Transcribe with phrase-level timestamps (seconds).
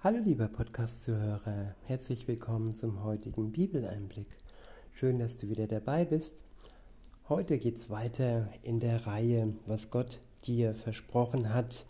[0.00, 4.28] Hallo lieber Podcast-Zuhörer, herzlich willkommen zum heutigen Bibeleinblick.
[4.94, 6.44] Schön, dass du wieder dabei bist.
[7.28, 11.84] Heute geht es weiter in der Reihe, was Gott dir versprochen hat.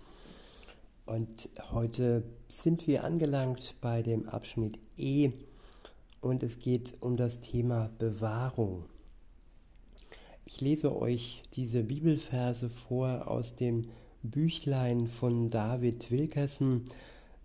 [1.05, 5.33] Und heute sind wir angelangt bei dem Abschnitt E
[6.23, 8.87] und es geht um das Thema Bewahrung.
[10.47, 13.91] Ich lese euch diese Bibelverse vor aus dem
[14.23, 16.87] Büchlein von David Wilkerson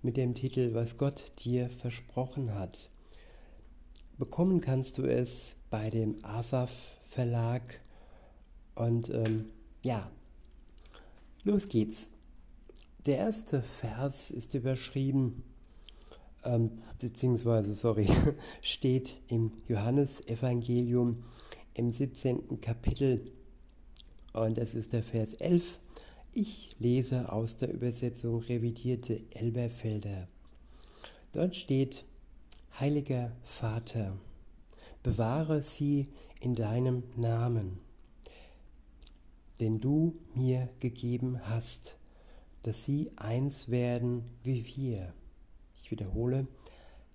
[0.04, 2.89] mit dem Titel Was Gott dir versprochen hat.
[4.18, 6.71] Bekommen kannst du es bei dem Asaf
[7.04, 7.79] Verlag.
[8.75, 9.45] Und ähm,
[9.83, 10.11] ja,
[11.43, 12.09] los geht's.
[13.05, 15.43] Der erste Vers ist überschrieben,
[16.43, 18.07] ähm, beziehungsweise, sorry,
[18.61, 21.23] steht im Johannesevangelium
[21.73, 22.59] im 17.
[22.59, 23.31] Kapitel
[24.33, 25.79] und es ist der Vers 11
[26.33, 30.28] ich lese aus der Übersetzung revidierte Elberfelder.
[31.32, 32.06] Dort steht,
[32.80, 34.17] Heiliger Vater,
[35.04, 36.08] bewahre sie
[36.39, 37.80] in deinem Namen,
[39.59, 41.98] den du mir gegeben hast,
[42.64, 45.14] dass sie eins werden wie wir.
[45.81, 46.48] Ich wiederhole,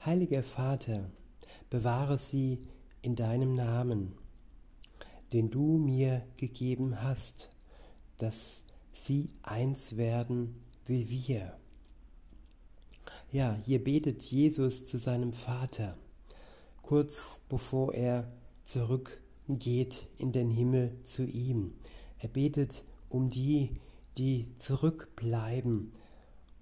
[0.04, 1.10] Heiliger Vater,
[1.70, 2.58] bewahre sie
[3.02, 4.14] in deinem Namen,
[5.32, 7.50] den du mir gegeben hast,
[8.18, 8.64] dass
[8.98, 11.56] sie eins werden wie wir.
[13.30, 15.96] Ja, hier betet Jesus zu seinem Vater,
[16.82, 18.30] kurz bevor er
[18.64, 21.74] zurückgeht in den Himmel zu ihm.
[22.18, 23.80] Er betet um die,
[24.16, 25.92] die zurückbleiben.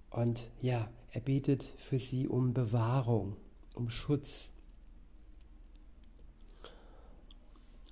[0.09, 3.35] Und ja, er betet für sie um Bewahrung,
[3.73, 4.51] um Schutz.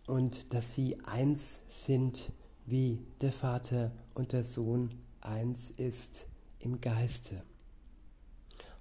[0.05, 2.31] Und dass sie eins sind
[2.65, 4.89] wie der Vater und der Sohn
[5.21, 6.27] eins ist
[6.59, 7.41] im Geiste.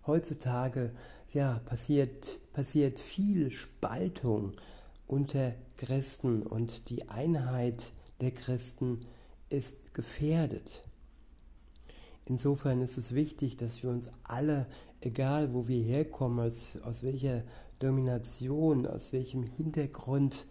[0.07, 0.93] Heutzutage
[1.33, 4.53] ja, passiert, passiert viel Spaltung
[5.07, 9.01] unter Christen und die Einheit der Christen
[9.51, 10.83] ist gefährdet.
[12.27, 14.67] Insofern ist es wichtig, dass wir uns alle,
[15.01, 17.43] egal wo wir herkommen, aus, aus welcher
[17.81, 20.47] Domination, aus welchem Hintergrund,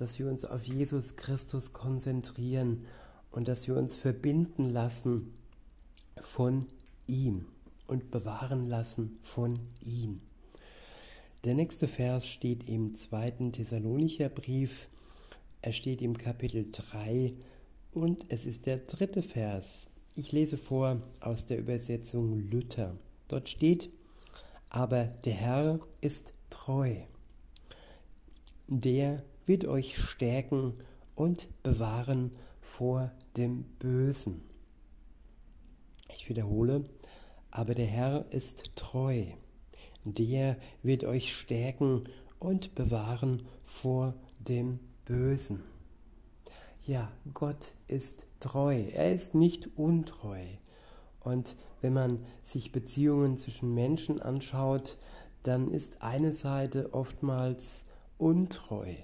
[0.00, 2.84] dass wir uns auf Jesus Christus konzentrieren
[3.30, 5.34] und dass wir uns verbinden lassen
[6.20, 6.66] von
[7.06, 7.46] ihm
[7.86, 10.20] und bewahren lassen von ihm.
[11.44, 14.88] Der nächste Vers steht im zweiten Thessalonicher Brief.
[15.62, 17.32] Er steht im Kapitel 3
[17.92, 19.86] und es ist der dritte Vers.
[20.14, 22.96] Ich lese vor aus der Übersetzung Luther.
[23.28, 23.90] Dort steht,
[24.68, 26.96] aber der Herr ist treu.
[28.66, 30.74] Der wird euch stärken
[31.14, 34.42] und bewahren vor dem Bösen.
[36.14, 36.84] Ich wiederhole,
[37.50, 39.24] aber der Herr ist treu.
[40.04, 42.04] Der wird euch stärken
[42.38, 45.62] und bewahren vor dem Bösen.
[46.84, 48.74] Ja, Gott ist treu.
[48.74, 50.44] Er ist nicht untreu.
[51.20, 54.98] Und wenn man sich Beziehungen zwischen Menschen anschaut,
[55.42, 57.84] dann ist eine Seite oftmals
[58.18, 58.94] untreu.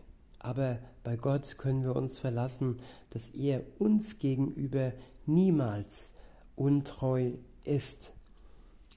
[0.44, 2.77] Aber bei Gott können wir uns verlassen,
[3.09, 4.93] dass er uns gegenüber
[5.25, 6.12] niemals
[6.55, 7.32] untreu
[7.65, 8.12] ist.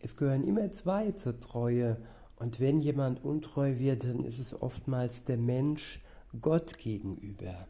[0.02, 1.96] Es gehören immer zwei zur Treue.
[2.36, 6.02] Und wenn jemand untreu wird, dann ist es oftmals der Mensch
[6.42, 7.66] Gott gegenüber.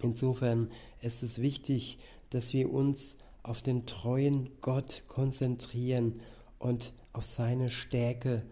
[0.00, 0.70] Insofern
[1.00, 1.98] ist es wichtig,
[2.30, 6.20] dass wir uns auf den treuen Gott konzentrieren
[6.60, 8.44] und auf seine Stärke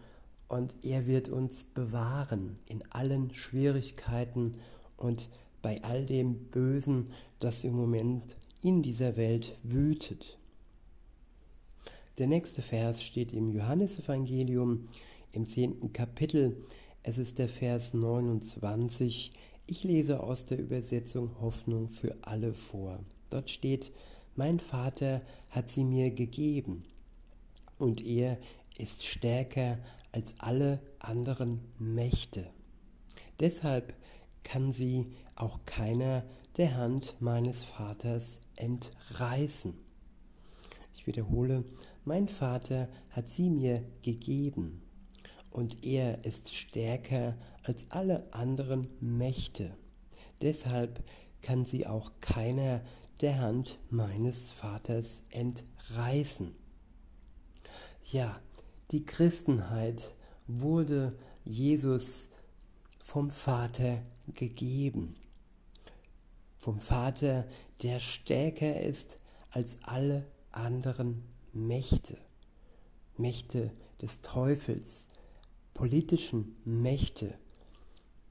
[0.55, 4.55] und er wird uns bewahren in allen Schwierigkeiten
[4.97, 5.29] und
[5.63, 7.11] bei all dem Bösen,
[7.41, 10.39] das im Moment in dieser Welt wütet.
[12.19, 14.87] Der nächste Vers steht im Johannesevangelium
[15.33, 16.63] im zehnten Kapitel.
[17.03, 19.33] Es ist der Vers 29.
[19.67, 23.01] Ich lese aus der Übersetzung Hoffnung für alle vor.
[23.29, 23.91] Dort steht,
[24.37, 26.85] mein Vater hat sie mir gegeben
[27.77, 28.39] und er
[28.79, 29.79] ist stärker
[30.15, 32.49] als alle anderen Mächte.
[33.41, 33.95] Deshalb
[34.45, 36.25] kann sie auch keiner
[36.57, 39.75] der Hand meines Vaters entreißen.
[40.95, 41.65] Ich wiederhole,
[42.05, 44.83] mein Vater hat sie mir gegeben
[45.51, 49.77] und er ist stärker als alle anderen Mächte.
[50.43, 51.03] Deshalb
[51.43, 52.83] kann sie auch keiner
[53.21, 56.55] der Hand meines Vaters entreißen.
[58.13, 58.39] Ja,
[58.95, 60.15] die Christenheit
[60.47, 62.29] wurde Jesus
[63.01, 64.01] vom Vater
[64.37, 65.17] gegeben.
[66.59, 67.45] Vom Vater,
[67.83, 69.17] der stärker ist
[69.51, 72.17] als alle anderen Mächte.
[73.17, 75.09] Mächte des Teufels,
[75.75, 77.37] politischen Mächte,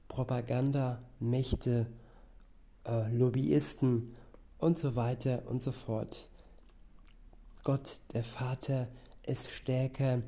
[0.08, 1.88] Propagandamächte,
[2.86, 4.14] äh, Lobbyisten
[4.56, 6.30] und so weiter und so fort.
[7.64, 8.88] Gott, der Vater,
[9.26, 10.20] ist stärker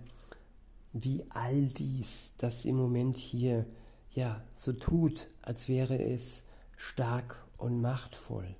[0.92, 3.66] wie all dies, das im Moment hier
[4.12, 6.44] ja so tut, als wäre es
[6.76, 8.56] stark und machtvoll.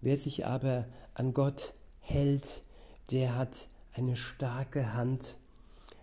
[0.00, 2.62] Wer sich aber an Gott hält,
[3.10, 5.38] der hat eine starke Hand,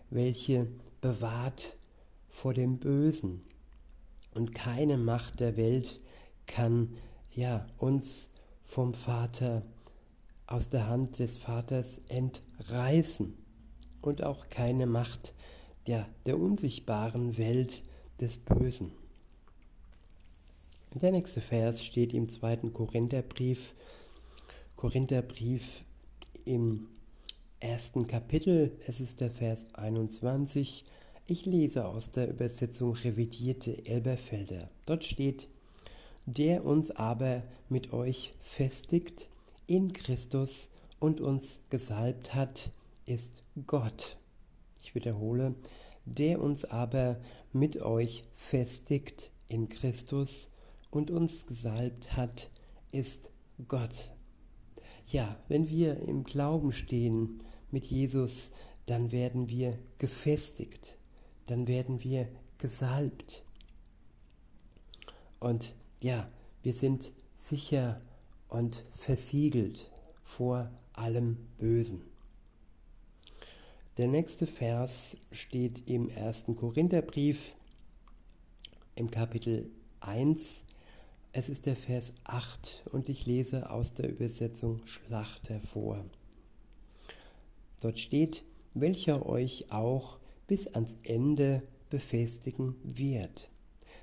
[0.09, 0.68] welche
[1.01, 1.77] bewahrt
[2.30, 3.41] vor dem Bösen.
[4.33, 6.01] Und keine Macht der Welt
[6.45, 6.98] kann
[7.31, 8.27] ja uns
[8.63, 9.62] vom Vater
[10.48, 13.38] aus der Hand des Vaters entreißen
[14.01, 15.33] und auch keine Macht
[15.88, 17.84] der, der unsichtbaren Welt
[18.20, 18.92] des Bösen.
[20.94, 23.76] Der nächste Vers steht im zweiten Korintherbrief,
[24.78, 25.84] Korintherbrief
[26.46, 26.88] im
[27.60, 30.86] ersten Kapitel, es ist der Vers 21.
[31.28, 34.70] Ich lese aus der Übersetzung revidierte Elberfelder.
[34.86, 35.48] Dort steht,
[36.26, 39.30] der uns aber mit euch festigt
[39.68, 42.72] in Christus und uns gesalbt hat,
[43.06, 44.18] ist Gott.
[44.95, 45.56] Wiederhole,
[46.06, 47.19] der uns aber
[47.51, 50.50] mit euch festigt in Christus
[50.92, 52.50] und uns gesalbt hat,
[52.92, 53.31] ist
[53.68, 54.12] Gott.
[55.07, 58.51] Ja, wenn wir im Glauben stehen mit Jesus,
[58.86, 60.98] dann werden wir gefestigt,
[61.48, 62.27] dann werden wir
[62.57, 63.44] gesalbt.
[65.39, 66.30] Und ja,
[66.63, 68.01] wir sind sicher
[68.48, 69.91] und versiegelt
[70.24, 72.14] vor allem Bösen.
[73.97, 77.53] Der nächste Vers steht im ersten Korintherbrief
[78.95, 79.71] im Kapitel
[80.01, 80.65] 1
[81.38, 86.06] es ist der Vers 8 und ich lese aus der Übersetzung Schlachter vor.
[87.81, 90.18] Dort steht, welcher euch auch
[90.48, 93.50] bis ans Ende befestigen wird,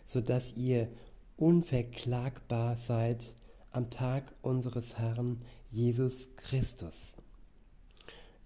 [0.04, 0.88] so dass ihr
[1.38, 3.34] unverklagbar seid
[3.70, 5.40] am Tag unseres Herrn
[5.70, 7.14] Jesus Christus.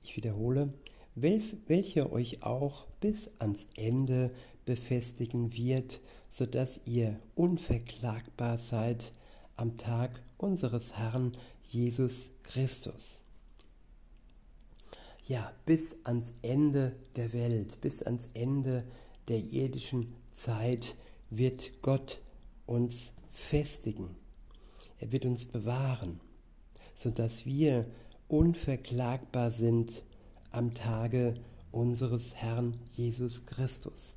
[0.05, 0.73] Ich wiederhole,
[1.17, 4.31] welcher euch auch bis ans Ende
[4.67, 9.13] befestigen wird, so dass ihr unverklagbar seid
[9.57, 11.33] am Tag unseres Herrn
[11.65, 13.21] Jesus Christus.
[15.27, 18.85] Ja, bis ans Ende der Welt, bis ans Ende
[19.29, 20.95] der irdischen Zeit
[21.31, 22.21] wird Gott
[22.67, 24.15] uns festigen.
[25.01, 26.21] Er wird uns bewahren,
[26.95, 27.87] sodass wir
[28.29, 30.03] unverklagbar sind
[30.57, 31.35] am Tage
[31.71, 34.17] unseres Herrn Jesus Christus.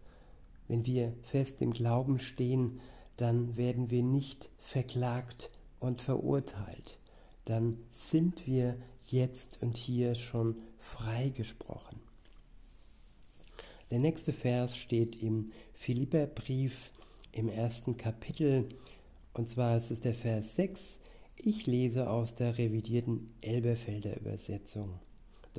[0.70, 2.80] Wenn wir fest im Glauben stehen,
[3.18, 5.50] dann werden wir nicht verklagt
[5.80, 6.98] und verurteilt.
[7.44, 12.00] Dann sind wir jetzt und hier schon freigesprochen.
[13.92, 16.92] Der nächste Vers steht im Philipperbrief
[17.34, 18.70] im ersten Kapitel
[19.34, 21.00] und zwar ist es der Vers 6.
[21.36, 25.00] Ich lese aus der revidierten Elberfelder Übersetzung.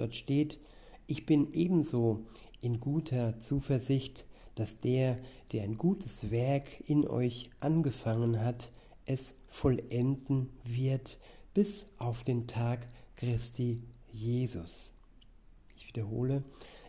[0.01, 0.59] Dort steht,
[1.09, 2.25] ich bin ebenso
[2.63, 4.25] in guter Zuversicht,
[4.55, 5.19] dass der,
[5.53, 8.73] der ein gutes Werk in euch angefangen hat,
[9.05, 11.19] es vollenden wird
[11.53, 12.87] bis auf den Tag
[13.17, 14.95] Christi Jesus.
[15.77, 16.45] Ich wiederhole,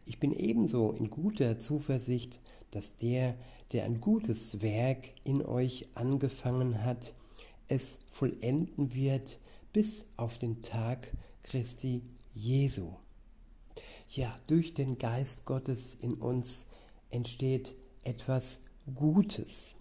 [0.06, 2.39] ich bin ebenso in guter Zuversicht,
[2.72, 3.36] dass der,
[3.74, 7.13] der ein gutes Werk in euch angefangen hat,
[7.68, 9.38] es vollenden wird
[9.74, 11.12] bis auf den Tag
[11.44, 12.03] Christi
[12.34, 12.94] Jesu.
[14.10, 16.66] Ja, durch den Geist Gottes in uns
[17.10, 18.60] entsteht etwas
[18.96, 19.76] Gutes.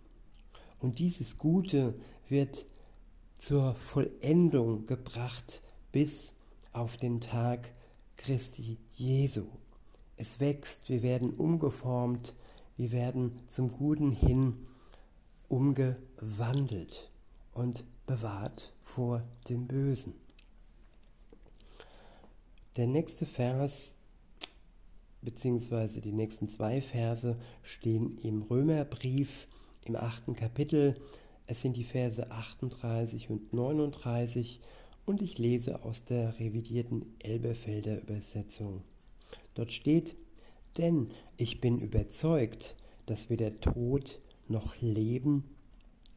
[0.78, 1.94] Und dieses Gute
[2.28, 2.66] wird
[3.38, 6.34] zur Vollendung gebracht bis
[6.72, 7.72] auf den Tag
[8.16, 9.46] Christi Jesu.
[10.16, 12.34] Es wächst, wir werden umgeformt,
[12.76, 14.66] wir werden zum Guten hin
[15.48, 17.10] umgewandelt
[17.52, 20.14] und bewahrt vor dem Bösen.
[22.76, 23.94] Der nächste Vers
[25.22, 29.48] beziehungsweise die nächsten zwei Verse stehen im Römerbrief
[29.84, 30.94] im achten Kapitel.
[31.46, 34.60] Es sind die Verse 38 und 39
[35.04, 38.82] und ich lese aus der revidierten Elberfelder Übersetzung.
[39.54, 40.16] Dort steht,
[40.78, 45.44] denn ich bin überzeugt, dass weder Tod noch Leben,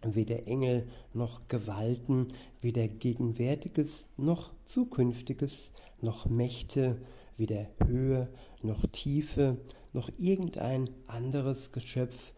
[0.03, 2.29] weder Engel noch Gewalten,
[2.61, 6.99] weder Gegenwärtiges noch Zukünftiges, noch Mächte,
[7.37, 8.29] weder Höhe
[8.61, 9.57] noch Tiefe
[9.93, 12.33] noch irgendein anderes Geschöpf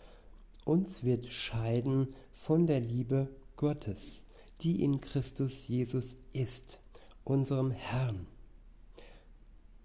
[0.65, 4.24] uns wird scheiden von der Liebe Gottes,
[4.62, 6.79] die in Christus Jesus ist,
[7.24, 8.25] unserem Herrn.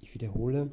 [0.01, 0.73] Ich wiederhole,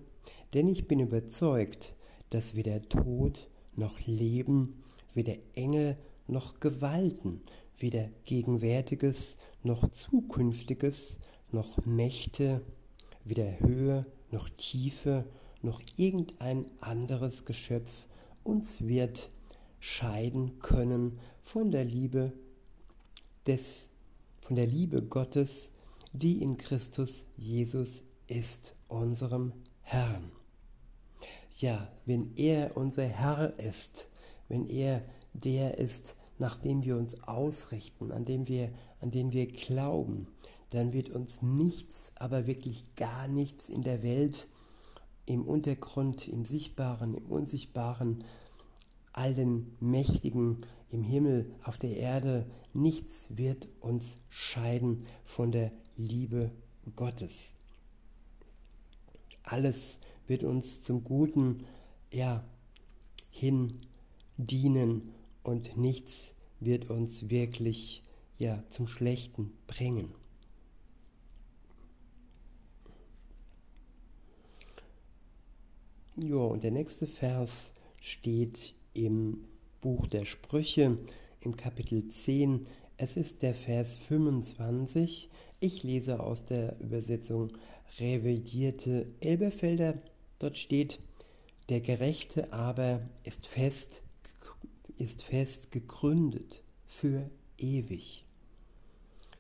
[0.54, 1.96] Denn ich bin überzeugt,
[2.30, 4.82] dass weder Tod noch Leben,
[5.14, 5.98] weder Engel
[6.28, 7.42] noch Gewalten,
[7.78, 11.20] weder Gegenwärtiges noch Zukünftiges,
[11.52, 12.62] noch Mächte,
[13.24, 15.26] weder Höhe noch Tiefe,
[15.62, 18.06] noch irgendein anderes Geschöpf
[18.44, 19.30] uns wird
[19.80, 22.34] scheiden können von der Liebe
[23.46, 23.90] des,
[24.40, 25.72] von der Liebe Gottes,
[26.14, 30.32] die in Christus Jesus ist, unserem Herrn.
[31.60, 34.10] Ja, wenn er unser Herr ist,
[34.48, 35.04] wenn er
[35.44, 40.28] der ist, nach dem wir uns ausrichten, an dem wir, an den wir glauben,
[40.70, 44.48] dann wird uns nichts, aber wirklich gar nichts in der Welt,
[45.26, 48.24] im Untergrund, im Sichtbaren, im Unsichtbaren,
[49.14, 56.50] allen Mächtigen im Himmel, auf der Erde, nichts wird uns scheiden von der Liebe
[56.96, 57.54] Gottes.
[59.44, 61.66] Alles wird uns zum Guten
[62.12, 62.44] ja,
[63.30, 63.78] hin
[64.38, 65.14] dienen
[65.48, 68.04] und nichts wird uns wirklich
[68.38, 70.14] ja, zum Schlechten bringen.
[76.18, 79.46] Ja, und der nächste Vers steht im
[79.80, 80.98] Buch der Sprüche
[81.40, 82.68] im Kapitel 10.
[82.98, 85.30] Es ist der Vers 25.
[85.62, 87.54] Ich lese aus der Übersetzung
[88.00, 89.94] revidierte Elberfelder.
[90.40, 91.00] Dort steht,
[91.70, 94.04] der Gerechte aber ist fest,
[94.98, 97.28] ist fest gegründet für
[97.58, 98.26] ewig.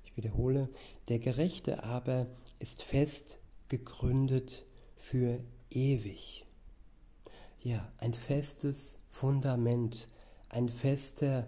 [0.05, 0.69] Ich wiederhole,
[1.09, 2.27] der Gerechte aber
[2.59, 3.37] ist fest
[3.67, 4.65] gegründet
[4.97, 6.47] für ewig
[7.67, 10.07] ja, ein festes Fundament,
[10.49, 11.45] ein fester,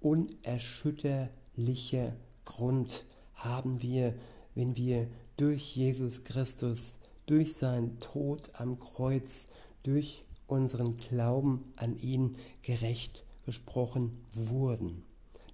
[0.00, 4.14] unerschütterlicher Grund haben wir,
[4.54, 5.08] wenn wir
[5.38, 9.46] durch Jesus Christus, durch seinen Tod am Kreuz,
[9.82, 15.02] durch unseren Glauben an ihn gerecht gesprochen wurden.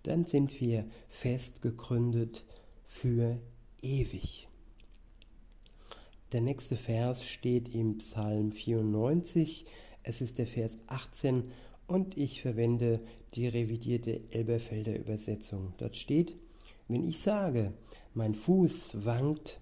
[0.02, 2.44] Dann sind wir fest gegründet
[2.84, 3.38] für
[3.82, 4.48] ewig.
[6.32, 9.66] Der nächste Vers steht im Psalm 94,
[10.02, 11.50] es ist der Vers 18
[11.86, 13.00] und ich verwende
[13.34, 15.74] die revidierte Elberfelder Übersetzung.
[15.78, 16.36] Dort steht,
[16.88, 17.72] wenn ich sage,
[18.14, 19.60] mein Fuß wankt,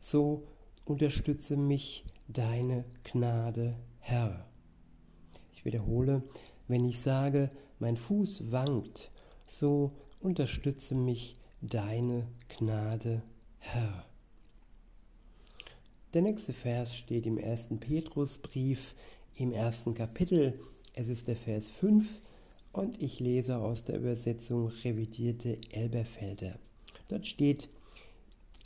[0.00, 0.46] so
[0.84, 4.46] unterstütze mich deine Gnade, Herr.
[5.52, 6.22] Ich wiederhole,
[6.68, 9.10] wenn ich sage, mein Fuß wankt,
[9.46, 13.22] so unterstütze mich deine Gnade,
[13.58, 14.06] Herr.
[16.14, 18.94] Der nächste Vers steht im ersten Petrusbrief
[19.34, 20.58] im ersten Kapitel.
[20.94, 22.20] Es ist der Vers 5
[22.72, 26.58] und ich lese aus der Übersetzung revidierte Elberfelder.
[27.08, 27.68] Dort steht,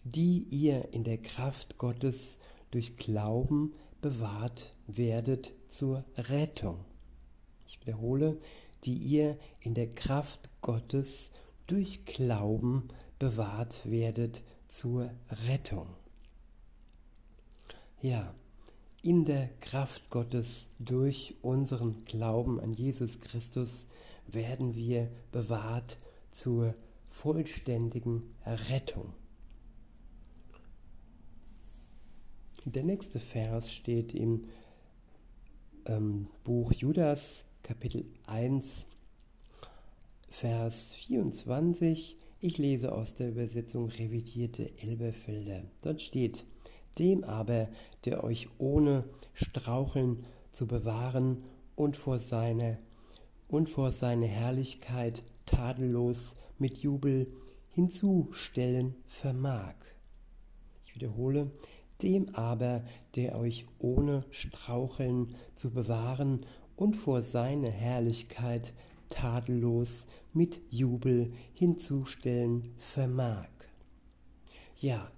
[0.04, 2.38] die ihr in der Kraft Gottes
[2.70, 6.84] durch Glauben bewahrt werdet zur Rettung.
[7.68, 8.38] Ich wiederhole,
[8.84, 11.30] die ihr in der Kraft Gottes
[11.66, 15.10] durch Glauben bewahrt werdet zur
[15.46, 15.86] Rettung.
[18.00, 18.34] Ja,
[19.02, 23.86] in der Kraft Gottes durch unseren Glauben an Jesus Christus
[24.26, 25.98] werden wir bewahrt
[26.30, 26.74] zur
[27.08, 29.12] vollständigen Rettung.
[32.66, 34.44] Der nächste Vers steht im
[35.86, 38.86] ähm, Buch Judas Kapitel 1
[40.28, 42.16] Vers 24.
[42.40, 45.62] Ich lese aus der Übersetzung revidierte Elberfelder.
[45.82, 46.44] Dort steht,
[46.98, 47.68] dem aber,
[48.04, 51.44] der euch ohne Straucheln zu bewahren
[51.76, 52.78] und vor seine,
[53.46, 57.30] und vor seine Herrlichkeit tadellos mit Jubel
[57.70, 59.74] hinzustellen vermag.
[60.86, 61.50] Ich wiederhole,
[62.02, 62.82] dem aber,
[63.14, 66.46] der euch ohne Straucheln zu bewahren
[66.80, 68.72] und vor seine Herrlichkeit
[69.10, 73.50] tadellos mit Jubel hinzustellen vermag.
[74.78, 75.12] Ja,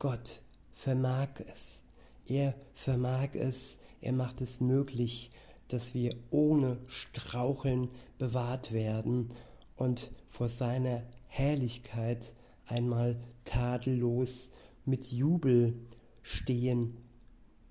[0.00, 1.84] Gott vermag es.
[2.26, 5.30] Er vermag es, er macht es möglich,
[5.68, 9.30] dass wir ohne Straucheln bewahrt werden
[9.76, 12.34] und vor seiner Herrlichkeit
[12.66, 14.50] einmal tadellos
[14.84, 15.74] mit Jubel
[16.22, 16.96] stehen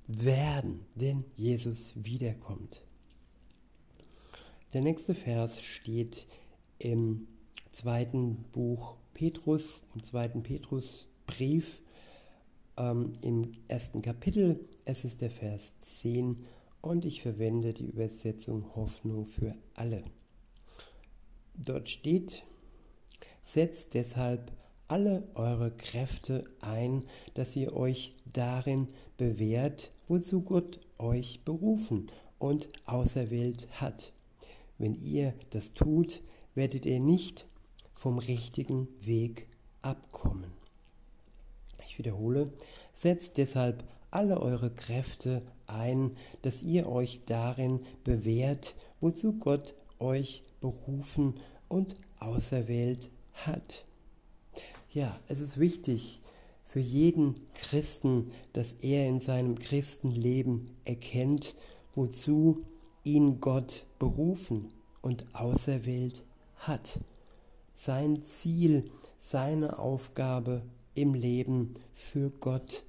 [0.07, 2.84] werden, wenn Jesus wiederkommt.
[4.75, 6.27] Der nächste Vers steht
[6.79, 7.29] im
[7.71, 11.81] zweiten Buch Petrus, im zweiten Petrusbrief,
[12.75, 14.59] ähm, im ersten Kapitel.
[14.83, 16.39] Es ist der Vers 10
[16.81, 20.03] und ich verwende die Übersetzung Hoffnung für alle.
[21.53, 22.43] Dort steht,
[23.45, 24.51] setzt deshalb
[24.89, 32.07] alle eure Kräfte ein, dass ihr euch darin bewährt, wozu Gott euch berufen
[32.39, 34.11] und auserwählt hat.
[34.77, 36.21] Wenn ihr das tut,
[36.53, 37.45] werdet ihr nicht
[37.93, 39.47] vom richtigen Weg
[39.81, 40.51] abkommen.
[41.87, 42.51] Ich wiederhole,
[42.93, 51.35] setzt deshalb alle eure Kräfte ein, dass ihr euch darin bewährt, wozu Gott euch berufen
[51.67, 53.85] und auserwählt hat.
[54.91, 56.21] Ja, es ist wichtig
[56.63, 61.55] für jeden Christen, dass er in seinem Christenleben erkennt,
[61.93, 62.65] wozu
[63.05, 66.25] ihn Gott berufen und auserwählt
[66.57, 66.99] hat.
[67.73, 68.85] Sein Ziel,
[69.17, 70.61] seine Aufgabe
[70.95, 72.83] im Leben für Gott.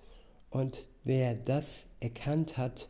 [0.51, 2.89] Und wer das erkannt hat,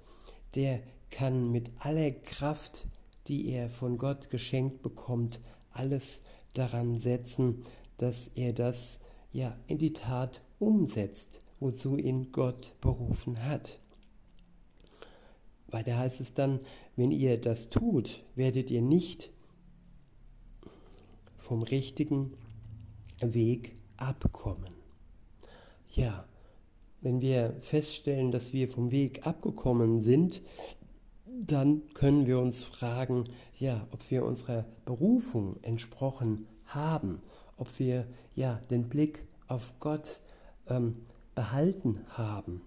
[0.55, 0.81] der
[1.11, 2.87] kann mit aller Kraft,
[3.27, 5.41] die er von Gott geschenkt bekommt,
[5.73, 6.23] alles
[6.55, 7.63] daran setzen,
[7.99, 9.01] dass er das
[9.33, 13.81] ja in die Tat umsetzt, wozu ihn Gott berufen hat.
[15.69, 16.61] Weiter heißt es dann,
[16.97, 19.31] wenn ihr das tut, werdet ihr nicht
[21.37, 22.33] vom richtigen
[23.21, 24.75] Weg abkommen.
[25.95, 26.27] Ja,
[27.01, 30.43] wenn wir feststellen, dass wir vom Weg abgekommen sind,
[31.27, 37.21] dann können wir uns fragen, ja, ob wir unserer Berufung entsprochen haben,
[37.57, 40.21] ob wir ja den Blick auf Gott
[40.69, 40.97] ähm,
[41.35, 42.63] behalten haben.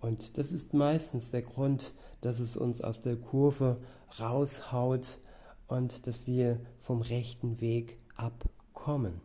[0.00, 3.78] Und das ist meistens der Grund, dass es uns aus der Kurve
[4.20, 5.20] raushaut
[5.68, 9.20] und dass wir vom rechten Weg abkommen.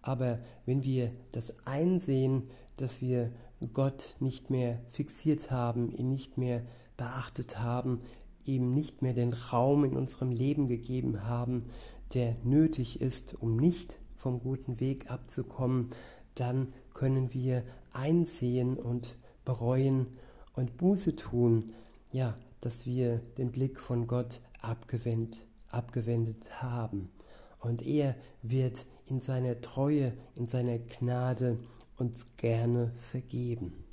[0.00, 3.30] Aber wenn wir das einsehen, dass wir
[3.72, 6.62] Gott nicht mehr fixiert haben, ihn nicht mehr
[6.96, 8.00] beachtet haben,
[8.44, 11.66] ihm nicht mehr den Raum in unserem Leben gegeben haben,
[12.14, 15.90] der nötig ist, um nicht vom guten Weg abzukommen,
[16.34, 17.62] dann können wir
[17.92, 20.06] einsehen und bereuen
[20.54, 21.72] und Buße tun,
[22.12, 27.10] ja, dass wir den Blick von Gott abgewendet, abgewendet haben.
[27.58, 31.58] Und er wird in seiner Treue, in seiner Gnade
[31.96, 33.84] uns gerne vergeben.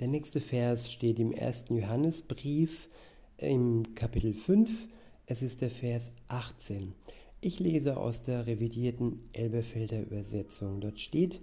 [0.00, 2.88] Der nächste Vers steht im ersten Johannesbrief
[3.36, 4.88] im Kapitel 5.
[5.26, 6.92] Es ist der Vers 18.
[7.40, 10.80] Ich lese aus der revidierten Elberfelder Übersetzung.
[10.80, 11.40] Dort steht,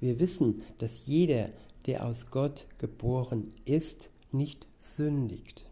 [0.00, 1.50] wir wissen, dass jeder,
[1.86, 5.66] der aus Gott geboren ist, nicht sündigt,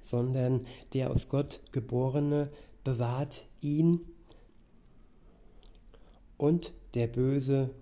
[0.00, 2.50] sondern der aus Gott geborene
[2.84, 4.00] bewahrt ihn
[6.36, 7.74] und der Böse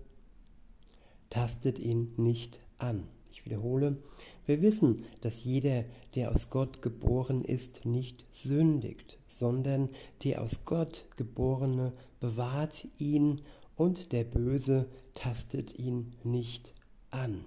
[1.31, 3.07] tastet ihn nicht an.
[3.31, 3.99] Ich wiederhole,
[4.47, 9.91] wir wissen, dass jeder, der aus Gott geboren ist, nicht sündigt, sondern
[10.25, 13.43] der aus Gott geborene bewahrt ihn
[13.77, 16.75] und der Böse tastet ihn nicht
[17.11, 17.45] an.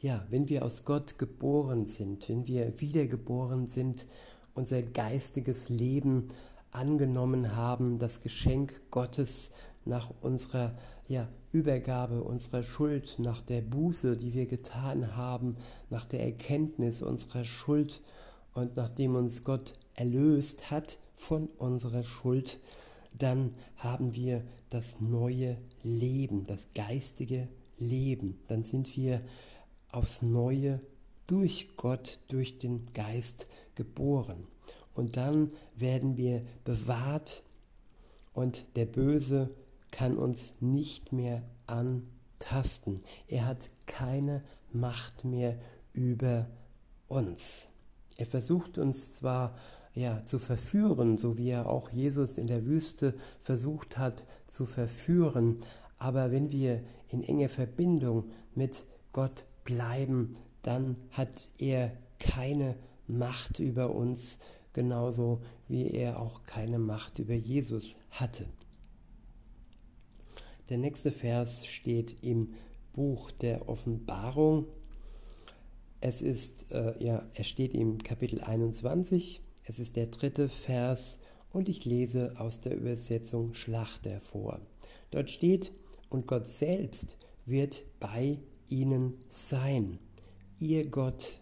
[0.00, 4.06] Ja, wenn wir aus Gott geboren sind, wenn wir wiedergeboren sind,
[4.54, 6.28] unser geistiges Leben
[6.70, 9.50] angenommen haben, das Geschenk Gottes
[9.84, 10.70] nach unserer
[11.08, 15.56] ja, Übergabe unserer Schuld, nach der Buße, die wir getan haben,
[15.90, 18.00] nach der Erkenntnis unserer Schuld
[18.54, 22.60] und nachdem uns Gott erlöst hat von unserer Schuld,
[23.18, 28.38] dann haben wir das neue Leben, das geistige Leben.
[28.46, 29.20] Dann sind wir
[29.90, 30.80] aufs Neue
[31.26, 34.46] durch Gott, durch den Geist geboren.
[34.94, 37.44] Und dann werden wir bewahrt
[38.32, 39.54] und der Böse
[39.90, 43.00] kann uns nicht mehr antasten.
[43.28, 45.58] Er hat keine Macht mehr
[45.92, 46.48] über
[47.06, 47.68] uns.
[48.16, 49.56] Er versucht uns zwar
[49.94, 55.56] ja, zu verführen, so wie er auch Jesus in der Wüste versucht hat zu verführen,
[55.98, 62.74] aber wenn wir in enger Verbindung mit Gott bleiben, dann hat er keine
[63.06, 64.38] Macht über uns,
[64.72, 68.46] genauso wie er auch keine Macht über Jesus hatte.
[70.70, 72.54] Der nächste Vers steht im
[72.94, 74.66] Buch der Offenbarung.
[76.00, 79.42] Es ist, äh, ja, er steht im Kapitel 21.
[79.64, 81.18] Es ist der dritte Vers
[81.52, 84.60] und ich lese aus der Übersetzung Schlachter vor.
[85.10, 85.72] Dort steht,
[86.08, 89.98] und Gott selbst wird bei ihnen sein.
[90.58, 91.38] Ihr Gott,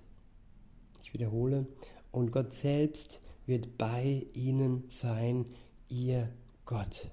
[1.03, 1.67] ich wiederhole,
[2.12, 5.47] und Gott selbst wird bei ihnen sein,
[5.89, 6.29] ihr
[6.65, 7.09] Gott.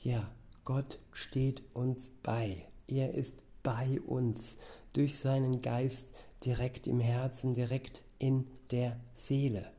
[0.00, 0.30] Ja,
[0.64, 2.66] Gott steht uns bei.
[2.88, 4.58] Er ist bei uns
[4.92, 9.70] durch seinen Geist direkt im Herzen, direkt in der Seele.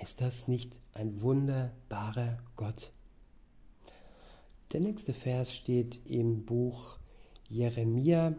[0.00, 2.92] Ist das nicht ein wunderbarer Gott?
[4.72, 6.97] Der nächste Vers steht im Buch
[7.50, 8.34] Jeremia.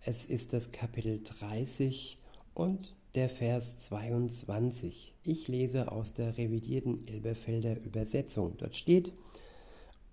[0.00, 2.16] Es ist das Kapitel 30
[2.54, 5.14] und der Vers 22.
[5.24, 8.56] Ich lese aus der revidierten Elberfelder Übersetzung.
[8.56, 9.12] Dort steht,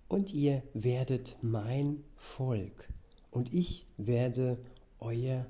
[0.09, 2.89] und ihr werdet mein Volk
[3.31, 4.57] und ich werde
[4.99, 5.45] euer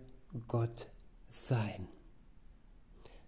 [0.48, 0.92] Gott
[1.32, 1.88] sein.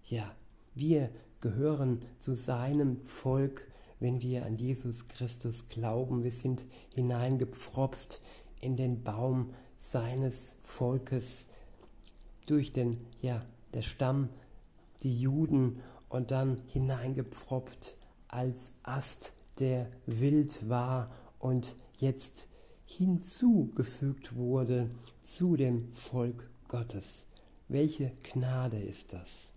[0.05, 0.35] Ja,
[0.75, 1.09] wir
[1.41, 3.67] gehören zu seinem Volk,
[3.99, 6.23] wenn wir an Jesus Christus glauben.
[6.23, 8.21] Wir sind hineingepfropft
[8.63, 11.47] in den Baum seines Volkes
[12.45, 14.29] durch den, ja, der Stamm,
[15.03, 17.95] die Juden und dann hineingepfropft
[18.27, 22.47] als Ast, der wild war und jetzt
[22.85, 24.89] hinzugefügt wurde
[25.21, 27.25] zu dem Volk Gottes.
[27.67, 29.51] Welche Gnade ist das?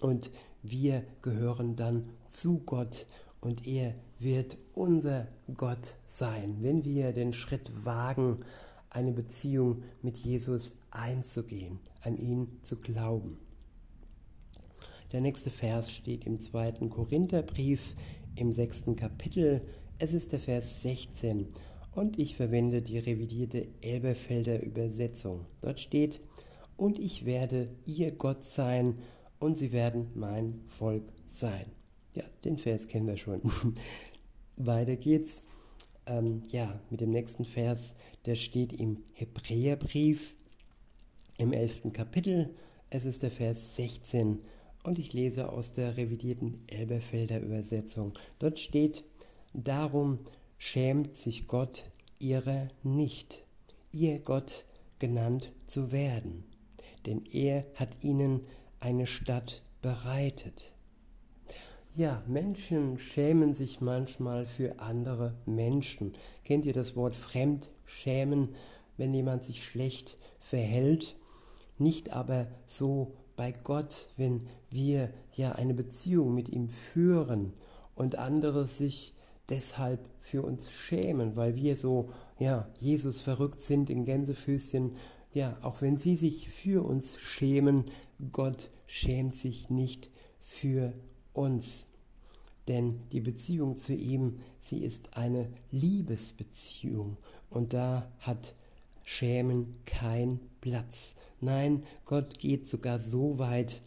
[0.00, 0.30] Und
[0.62, 3.06] wir gehören dann zu Gott
[3.44, 8.38] und er wird unser Gott sein, wenn wir den Schritt wagen,
[8.88, 13.38] eine Beziehung mit Jesus einzugehen, an ihn zu glauben.
[15.12, 17.94] Der nächste Vers steht im zweiten Korintherbrief
[18.34, 19.60] im sechsten Kapitel.
[19.98, 21.48] Es ist der Vers 16
[21.92, 25.46] und ich verwende die revidierte Elberfelder Übersetzung.
[25.60, 26.20] Dort steht,
[26.76, 28.96] und ich werde ihr Gott sein
[29.38, 31.66] und sie werden mein Volk sein.
[32.14, 33.42] Ja, den Vers kennen wir schon.
[34.56, 35.44] Weiter geht's.
[36.06, 37.94] Ähm, ja, mit dem nächsten Vers,
[38.26, 40.36] der steht im Hebräerbrief
[41.38, 41.92] im 11.
[41.92, 42.54] Kapitel.
[42.90, 44.40] Es ist der Vers 16
[44.84, 48.12] und ich lese aus der revidierten Elberfelder Übersetzung.
[48.38, 49.02] Dort steht,
[49.52, 50.20] darum
[50.58, 51.84] schämt sich Gott
[52.20, 53.44] ihrer nicht,
[53.90, 54.66] ihr Gott
[54.98, 56.44] genannt zu werden,
[57.06, 58.42] denn er hat ihnen
[58.78, 60.73] eine Stadt bereitet.
[61.96, 66.14] Ja, Menschen schämen sich manchmal für andere Menschen.
[66.44, 68.48] Kennt ihr das Wort Fremdschämen,
[68.96, 71.14] wenn jemand sich schlecht verhält?
[71.78, 77.52] Nicht aber so bei Gott, wenn wir ja eine Beziehung mit ihm führen
[77.94, 79.14] und andere sich
[79.48, 82.08] deshalb für uns schämen, weil wir so,
[82.40, 84.96] ja, Jesus verrückt sind in Gänsefüßchen.
[85.32, 87.84] Ja, auch wenn sie sich für uns schämen,
[88.32, 90.92] Gott schämt sich nicht für
[91.34, 91.86] uns.
[92.68, 97.18] Denn die Beziehung zu ihm, sie ist eine Liebesbeziehung
[97.50, 98.54] und da hat
[99.04, 101.14] Schämen kein Platz.
[101.40, 103.82] Nein, Gott geht sogar so weit,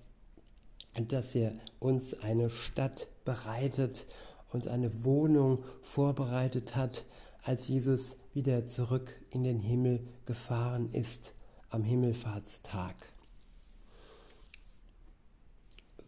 [1.07, 4.05] dass er uns eine Stadt bereitet
[4.51, 7.05] und eine Wohnung vorbereitet hat,
[7.43, 11.33] als Jesus wieder zurück in den Himmel gefahren ist
[11.69, 12.95] am Himmelfahrtstag.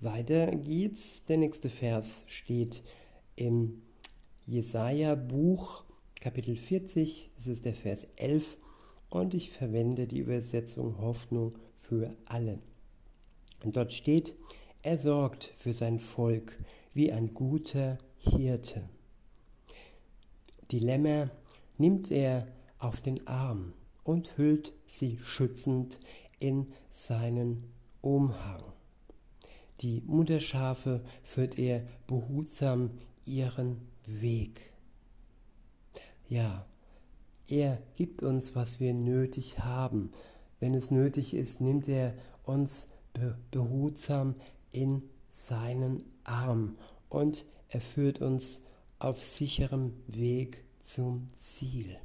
[0.02, 1.26] Weiter geht's.
[1.26, 2.84] Der nächste Vers steht
[3.36, 3.82] im
[4.46, 5.84] Jesaja-Buch,
[6.22, 7.32] Kapitel 40.
[7.38, 8.58] Es ist der Vers 11
[9.10, 12.60] und ich verwende die Übersetzung Hoffnung für alle.
[13.64, 14.36] Und dort steht,
[14.84, 16.58] er sorgt für sein Volk
[16.94, 18.88] wie ein guter Hirte.
[20.72, 21.30] Die Lämmer
[21.78, 23.74] nimmt er auf den Arm
[24.06, 26.00] und hüllt sie schützend
[26.40, 27.66] in seinen
[28.02, 28.64] Umhang.
[29.82, 32.92] Die Mutterschafe führt er behutsam
[33.26, 34.74] ihren Weg.
[36.28, 36.66] Ja,
[37.48, 40.12] er gibt uns, was wir nötig haben.
[40.60, 42.14] Wenn es nötig ist, nimmt er
[42.44, 42.88] uns
[43.52, 44.36] behutsam
[44.72, 48.62] in seinen Arm und er führt uns
[49.00, 51.98] auf sicherem Weg zum Ziel.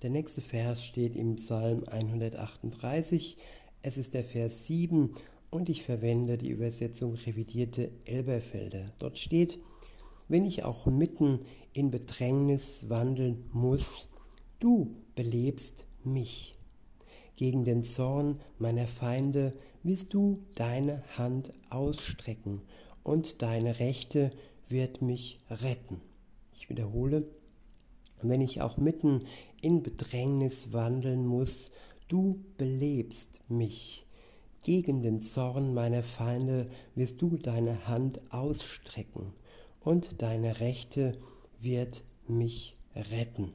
[0.00, 3.36] Der nächste Vers steht im Psalm 138.
[3.82, 5.14] Es ist der Vers 7
[5.52, 8.86] und ich verwende die Übersetzung revidierte Elberfelder.
[8.98, 9.58] Dort steht,
[10.26, 11.40] wenn ich auch mitten
[11.74, 14.08] in Bedrängnis wandeln muss,
[14.58, 16.56] du belebst mich.
[17.36, 22.62] Gegen den Zorn meiner Feinde wirst du deine Hand ausstrecken
[23.02, 24.30] und deine Rechte
[24.68, 26.00] wird mich retten.
[26.54, 27.26] Ich wiederhole,
[28.22, 29.26] wenn ich auch mitten
[29.60, 31.72] in Bedrängnis wandeln muss,
[32.08, 34.06] du belebst mich.
[34.62, 39.32] Gegen den Zorn meiner Feinde wirst du deine Hand ausstrecken,
[39.80, 41.18] und deine Rechte
[41.58, 43.52] wird mich retten.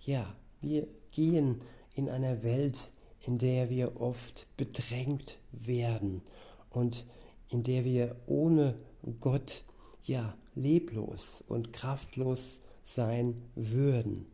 [0.00, 1.60] Ja, wir gehen
[1.94, 2.92] in einer Welt,
[3.26, 6.22] in der wir oft bedrängt werden
[6.70, 7.06] und
[7.48, 8.78] in der wir ohne
[9.20, 9.64] Gott
[10.02, 14.26] ja leblos und kraftlos sein würden.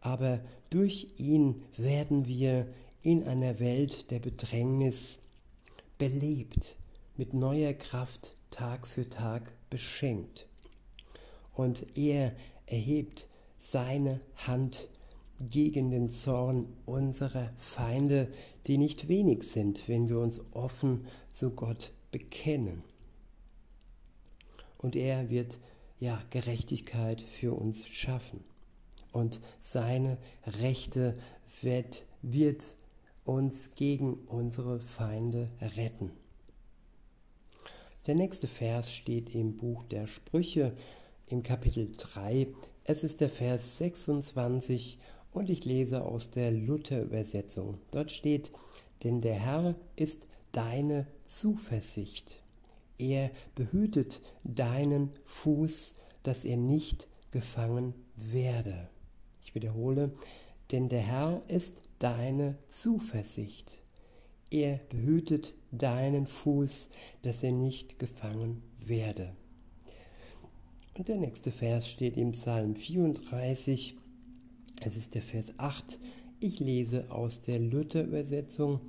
[0.00, 2.66] Aber durch ihn werden wir
[3.02, 5.20] in einer Welt der Bedrängnis
[5.98, 6.76] belebt,
[7.16, 10.46] mit neuer Kraft Tag für Tag beschenkt.
[11.54, 12.34] Und er
[12.66, 14.88] erhebt seine Hand
[15.40, 18.32] gegen den Zorn unserer Feinde,
[18.66, 22.82] die nicht wenig sind, wenn wir uns offen zu Gott bekennen.
[24.78, 25.58] Und er wird
[25.98, 28.44] ja Gerechtigkeit für uns schaffen.
[29.12, 31.18] Und seine Rechte
[31.60, 32.74] wird, wird
[33.30, 36.10] uns gegen unsere Feinde retten.
[38.08, 40.74] Der nächste Vers steht im Buch der Sprüche
[41.28, 42.48] im Kapitel 3.
[42.82, 44.98] Es ist der Vers 26
[45.30, 47.78] und ich lese aus der Luther-Übersetzung.
[47.92, 48.50] Dort steht,
[49.04, 52.42] denn der Herr ist deine Zuversicht.
[52.98, 58.88] Er behütet deinen Fuß, dass er nicht gefangen werde.
[59.44, 60.10] Ich wiederhole,
[60.72, 63.80] denn der Herr ist deine Zuversicht.
[64.50, 66.88] Er behütet deinen Fuß,
[67.22, 69.30] dass er nicht gefangen werde.
[70.94, 73.96] Und der nächste Vers steht im Psalm 34,
[74.80, 76.00] es ist der Vers 8.
[76.40, 78.80] Ich lese aus der Luther-Übersetzung.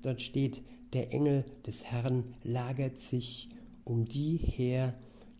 [0.00, 3.48] Dort steht, der Engel des Herrn lagert sich
[3.84, 4.94] um die her,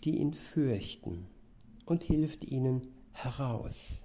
[0.05, 1.27] die ihn fürchten,
[1.87, 4.00] und hilft ihnen heraus.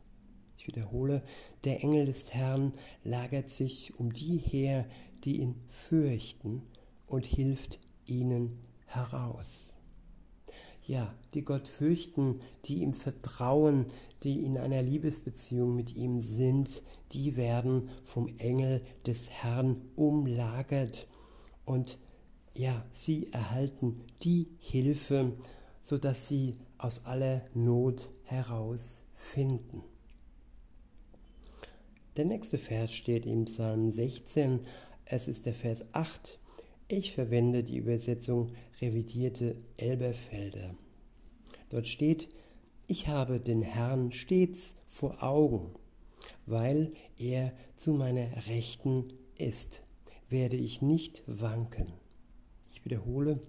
[0.68, 1.22] Wiederhole,
[1.64, 2.74] der Engel des Herrn
[3.04, 4.86] lagert sich um die her,
[5.24, 6.64] die ihn fürchten,
[7.08, 9.76] und hilft ihnen heraus.
[10.86, 13.86] Ja, die Gott fürchten, die ihm vertrauen,
[14.24, 21.08] die in einer Liebesbeziehung mit ihm sind, die werden vom Engel des Herrn umlagert
[21.66, 21.98] und
[22.56, 25.34] ja, sie erhalten die Hilfe,
[25.82, 29.84] sodass sie aus aller Not herausfinden.
[32.18, 34.62] Der nächste Vers steht im Psalm 16,
[35.04, 36.40] es ist der Vers 8.
[36.88, 40.76] Ich verwende die Übersetzung revidierte Elberfelder.
[41.68, 42.30] Dort steht,
[42.88, 45.72] ich habe den Herrn stets vor Augen,
[46.46, 49.82] weil er zu meiner Rechten ist,
[50.30, 51.92] werde ich nicht wanken.
[52.72, 53.42] Ich wiederhole,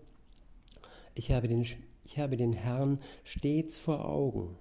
[1.15, 1.65] ich habe den,
[2.05, 4.57] ich habe den Herrn stets vor Augen,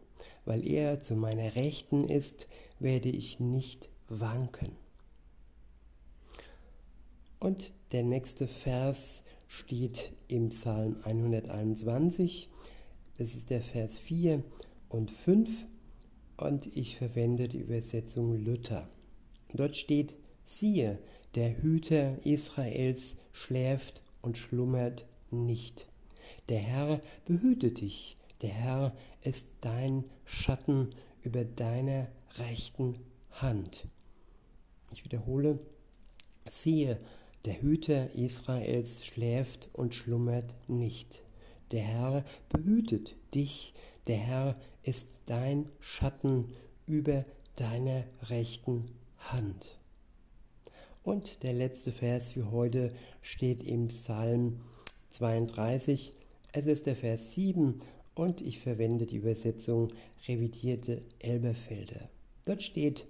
[0.45, 4.71] weil er zu meiner Rechten ist, werde ich nicht wanken.
[7.39, 12.49] Und der nächste Vers steht im Psalm 121.
[13.17, 14.43] Das ist der Vers 4
[14.89, 15.65] und 5
[16.37, 18.89] und ich verwende die Übersetzung Luther.
[19.53, 20.99] Dort steht, siehe,
[21.35, 25.87] der Hüter Israels schläft und schlummert nicht.
[26.49, 30.89] Der Herr behüte dich, der Herr ist dein Schatten
[31.21, 32.95] über deiner rechten
[33.31, 33.85] Hand.
[34.91, 35.59] Ich wiederhole,
[36.47, 36.99] siehe,
[37.45, 41.21] der Hüter Israels schläft und schlummert nicht.
[41.71, 43.73] Der Herr behütet dich,
[44.07, 46.53] der Herr ist dein Schatten
[46.85, 48.85] über deiner rechten
[49.17, 49.77] Hand.
[51.03, 54.61] Und der letzte Vers für heute steht im Psalm
[55.09, 56.13] 32.
[56.51, 57.79] Es ist der Vers 7
[58.15, 59.89] und ich verwende die Übersetzung
[60.27, 62.09] revidierte Elberfelder.
[62.45, 63.05] Dort steht,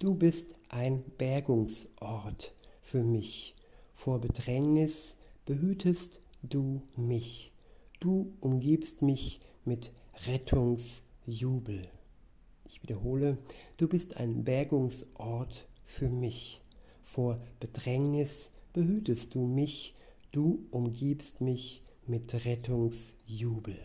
[0.00, 3.54] du bist ein Bergungsort für mich.
[3.92, 7.52] Vor Bedrängnis behütest du mich.
[8.00, 9.92] Du umgibst mich mit
[10.26, 11.88] Rettungsjubel.
[12.64, 13.38] Ich wiederhole,
[13.78, 16.60] du bist ein Bergungsort für mich.
[17.02, 19.94] Vor Bedrängnis behütest du mich,
[20.32, 23.78] du umgibst mich mit Rettungsjubel.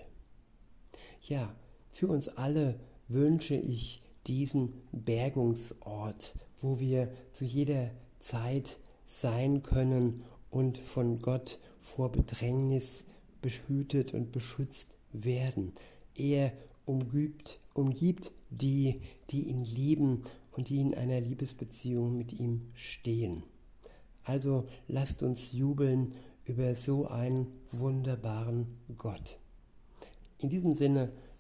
[1.21, 1.56] Ja,
[1.91, 10.77] für uns alle wünsche ich diesen Bergungsort, wo wir zu jeder Zeit sein können und
[10.77, 13.03] von Gott vor Bedrängnis
[13.41, 15.73] behütet und beschützt werden.
[16.15, 16.53] Er
[16.86, 23.43] umgibt, umgibt die, die ihn lieben und die in einer Liebesbeziehung mit ihm stehen.
[24.23, 26.13] Also lasst uns jubeln
[26.45, 29.39] über so einen wunderbaren Gott.
[30.38, 31.12] In diesem Sinne